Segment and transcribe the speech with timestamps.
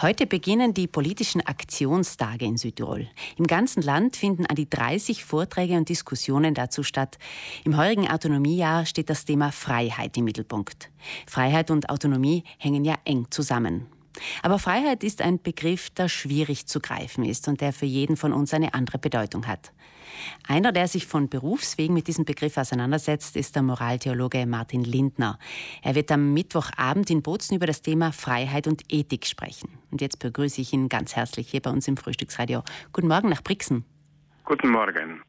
[0.00, 3.08] Heute beginnen die politischen Aktionstage in Südtirol.
[3.36, 7.18] Im ganzen Land finden an die 30 Vorträge und Diskussionen dazu statt.
[7.64, 10.92] Im heurigen Autonomiejahr steht das Thema Freiheit im Mittelpunkt.
[11.26, 13.86] Freiheit und Autonomie hängen ja eng zusammen.
[14.42, 18.32] Aber Freiheit ist ein Begriff, der schwierig zu greifen ist und der für jeden von
[18.32, 19.72] uns eine andere Bedeutung hat.
[20.46, 25.38] Einer, der sich von Berufswegen mit diesem Begriff auseinandersetzt, ist der Moraltheologe Martin Lindner.
[25.82, 29.78] Er wird am Mittwochabend in Bozen über das Thema Freiheit und Ethik sprechen.
[29.90, 32.62] Und jetzt begrüße ich ihn ganz herzlich hier bei uns im Frühstücksradio.
[32.92, 33.84] Guten Morgen nach Brixen.
[34.44, 35.22] Guten Morgen.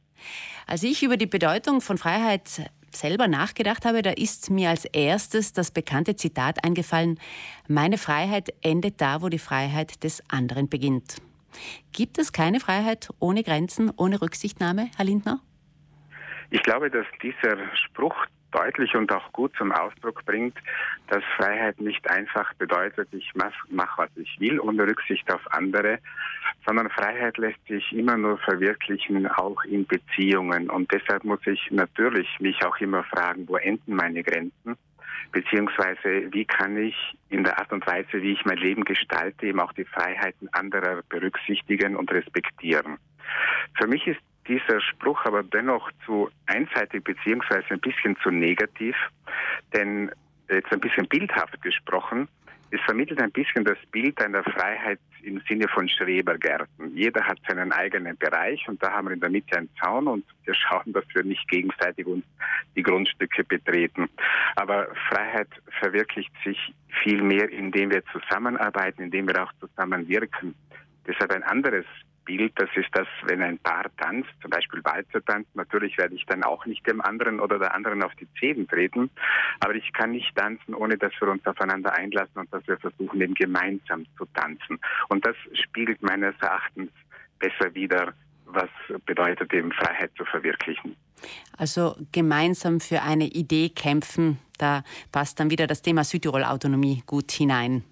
[0.66, 5.54] Als ich über die Bedeutung von Freiheit selber nachgedacht habe, da ist mir als erstes
[5.54, 7.20] das bekannte Zitat eingefallen,
[7.68, 11.22] meine Freiheit endet da, wo die Freiheit des anderen beginnt.
[11.92, 15.42] Gibt es keine Freiheit ohne Grenzen, ohne Rücksichtnahme, Herr Lindner?
[16.52, 18.16] Ich glaube, dass dieser Spruch
[18.52, 20.58] deutlich und auch gut zum Ausdruck bringt,
[21.08, 26.00] dass Freiheit nicht einfach bedeutet, ich mache, was ich will, ohne Rücksicht auf andere,
[26.66, 30.70] sondern Freiheit lässt sich immer nur verwirklichen, auch in Beziehungen.
[30.70, 34.78] Und deshalb muss ich natürlich mich auch immer fragen, wo enden meine Grenzen?
[35.32, 36.96] Beziehungsweise, wie kann ich
[37.30, 41.02] in der Art und Weise, wie ich mein Leben gestalte, eben auch die Freiheiten anderer
[41.08, 42.98] berücksichtigen und respektieren?
[43.78, 44.20] Für mich ist
[44.50, 48.96] dieser Spruch aber dennoch zu einseitig beziehungsweise ein bisschen zu negativ,
[49.74, 50.12] denn
[50.50, 52.28] jetzt ein bisschen bildhaft gesprochen,
[52.72, 56.96] es vermittelt ein bisschen das Bild einer Freiheit im Sinne von Schrebergärten.
[56.96, 60.26] Jeder hat seinen eigenen Bereich und da haben wir in der Mitte einen Zaun und
[60.46, 62.24] wir schauen, dass wir nicht gegenseitig uns
[62.76, 64.08] die Grundstücke betreten.
[64.56, 70.54] Aber Freiheit verwirklicht sich viel mehr, indem wir zusammenarbeiten, indem wir auch zusammenwirken.
[71.08, 71.86] Deshalb ein anderes
[72.30, 76.28] Bild, das ist das, wenn ein Paar tanzt, zum Beispiel Walzer tanzt, natürlich werde ich
[76.28, 79.10] dann auch nicht dem anderen oder der anderen auf die Zehen treten,
[79.62, 83.20] aber ich kann nicht tanzen, ohne dass wir uns aufeinander einlassen und dass wir versuchen,
[83.20, 84.80] eben gemeinsam zu tanzen.
[85.08, 86.92] Und das spiegelt meines Erachtens
[87.40, 88.14] besser wider,
[88.46, 88.70] was
[89.08, 90.96] bedeutet eben Freiheit zu verwirklichen.
[91.58, 97.84] Also gemeinsam für eine Idee kämpfen, da passt dann wieder das Thema Südtirol-Autonomie gut hinein.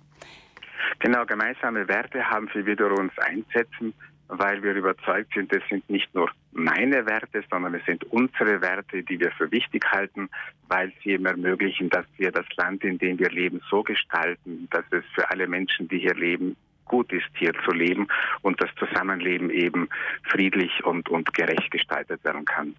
[0.99, 3.95] Genau, gemeinsame Werte haben, für die wir uns einsetzen
[4.29, 9.03] weil wir überzeugt sind, es sind nicht nur meine Werte, sondern es sind unsere Werte,
[9.03, 10.29] die wir für wichtig halten,
[10.67, 14.85] weil sie eben ermöglichen, dass wir das Land, in dem wir leben, so gestalten, dass
[14.91, 16.55] es für alle Menschen, die hier leben,
[16.88, 18.07] gut ist, hier zu leben
[18.41, 19.89] und das Zusammenleben eben
[20.23, 22.75] friedlich und, und gerecht gestaltet werden kann.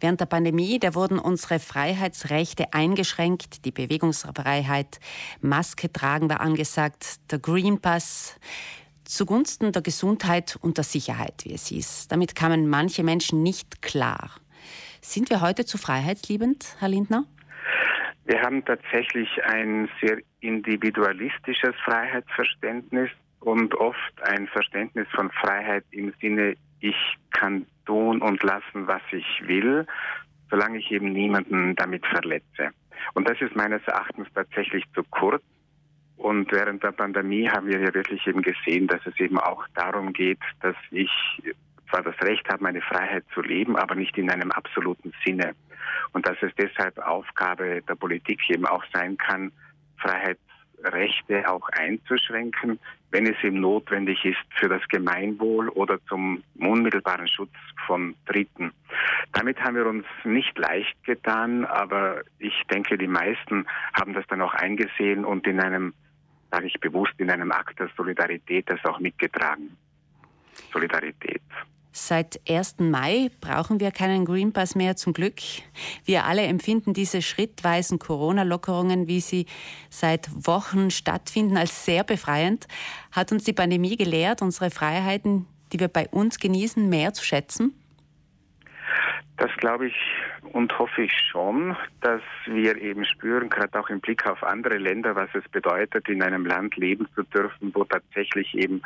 [0.00, 5.00] Während der Pandemie, da wurden unsere Freiheitsrechte eingeschränkt, die Bewegungsfreiheit,
[5.40, 8.38] Maske tragen war angesagt, der Green Pass
[9.08, 12.08] zugunsten der Gesundheit und der Sicherheit, wie es hieß.
[12.08, 14.30] Damit kamen manche Menschen nicht klar.
[15.00, 17.24] Sind wir heute zu freiheitsliebend, Herr Lindner?
[18.24, 26.54] Wir haben tatsächlich ein sehr individualistisches Freiheitsverständnis und oft ein Verständnis von Freiheit im Sinne,
[26.80, 26.96] ich
[27.30, 29.86] kann tun und lassen, was ich will,
[30.50, 32.70] solange ich eben niemanden damit verletze.
[33.14, 35.42] Und das ist meines Erachtens tatsächlich zu kurz.
[36.26, 40.12] Und während der Pandemie haben wir ja wirklich eben gesehen, dass es eben auch darum
[40.12, 41.08] geht, dass ich
[41.88, 45.54] zwar das Recht habe, meine Freiheit zu leben, aber nicht in einem absoluten Sinne.
[46.14, 49.52] Und dass es deshalb Aufgabe der Politik eben auch sein kann,
[49.98, 52.80] Freiheitsrechte auch einzuschränken,
[53.12, 57.54] wenn es eben notwendig ist für das Gemeinwohl oder zum unmittelbaren Schutz
[57.86, 58.72] von Dritten.
[59.32, 64.42] Damit haben wir uns nicht leicht getan, aber ich denke, die meisten haben das dann
[64.42, 65.94] auch eingesehen und in einem
[66.50, 69.76] sage ich bewusst, in einem Akt der Solidarität das auch mitgetragen.
[70.72, 71.42] Solidarität.
[71.98, 72.80] Seit 1.
[72.80, 75.36] Mai brauchen wir keinen Green Pass mehr, zum Glück.
[76.04, 79.46] Wir alle empfinden diese schrittweisen Corona-Lockerungen, wie sie
[79.88, 82.68] seit Wochen stattfinden, als sehr befreiend.
[83.12, 87.72] Hat uns die Pandemie gelehrt, unsere Freiheiten, die wir bei uns genießen, mehr zu schätzen?
[89.38, 89.94] Das glaube ich
[90.52, 95.14] und hoffe ich schon, dass wir eben spüren, gerade auch im Blick auf andere Länder,
[95.14, 98.82] was es bedeutet, in einem Land leben zu dürfen, wo tatsächlich eben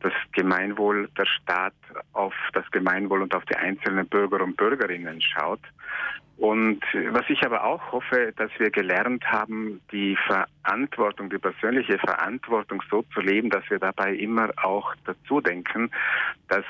[0.00, 1.74] das Gemeinwohl, der Staat
[2.12, 5.60] auf das Gemeinwohl und auf die einzelnen Bürger und Bürgerinnen schaut.
[6.36, 12.82] Und was ich aber auch hoffe, dass wir gelernt haben, die Verantwortung, die persönliche Verantwortung
[12.90, 15.90] so zu leben, dass wir dabei immer auch dazu denken,
[16.48, 16.64] dass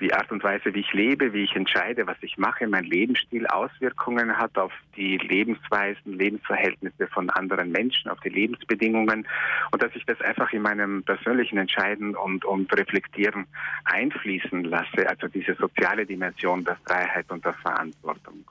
[0.00, 3.46] die Art und Weise, wie ich lebe, wie ich entscheide, was ich mache, mein Lebensstil
[3.46, 9.26] Auswirkungen hat auf die Lebensweisen, Lebensverhältnisse von anderen Menschen, auf die Lebensbedingungen
[9.70, 13.46] und dass ich das einfach in meinem persönlichen Entscheiden und, und Reflektieren
[13.84, 18.44] einfließen lasse, also diese soziale Dimension der Freiheit und der Verantwortung.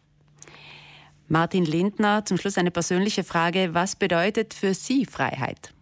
[1.29, 3.73] Martin Lindner, zum Schluss eine persönliche Frage.
[3.73, 5.73] Was bedeutet für Sie Freiheit?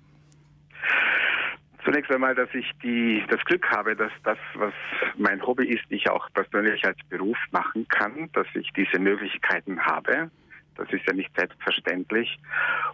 [1.83, 4.73] Zunächst einmal, dass ich die, das Glück habe, dass das, was
[5.17, 10.31] mein Hobby ist, ich auch persönlich als Beruf machen kann, dass ich diese Möglichkeiten habe.
[10.77, 12.39] Das ist ja nicht selbstverständlich.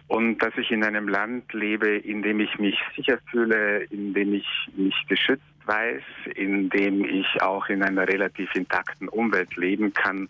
[0.08, 4.34] Und dass ich in einem Land lebe, in dem ich mich sicher fühle, in dem
[4.34, 4.46] ich
[4.76, 6.02] mich geschützt weiß,
[6.34, 10.28] in dem ich auch in einer relativ intakten Umwelt leben kann,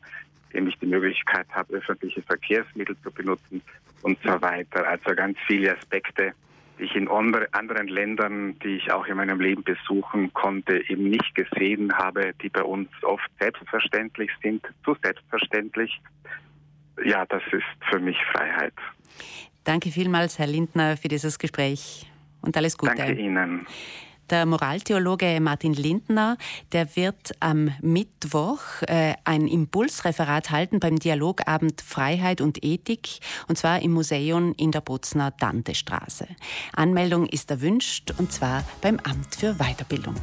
[0.54, 3.62] dem ich die Möglichkeit habe, öffentliche Verkehrsmittel zu benutzen
[4.02, 4.86] und so weiter.
[4.86, 6.32] Also ganz viele Aspekte,
[6.78, 11.34] die ich in anderen Ländern, die ich auch in meinem Leben besuchen konnte, eben nicht
[11.34, 16.00] gesehen habe, die bei uns oft selbstverständlich sind, zu selbstverständlich
[17.04, 18.74] ja, das ist für mich Freiheit.
[19.64, 22.06] Danke vielmals, Herr Lindner, für dieses Gespräch
[22.40, 22.94] und alles Gute.
[22.94, 23.66] Danke Ihnen.
[24.32, 26.38] Der Moraltheologe Martin Lindner,
[26.72, 33.18] der wird am Mittwoch äh, ein Impulsreferat halten beim Dialogabend Freiheit und Ethik,
[33.48, 36.26] und zwar im Museum in der Bozner Dantestraße.
[36.72, 40.14] Anmeldung ist erwünscht, und zwar beim Amt für Weiterbildung.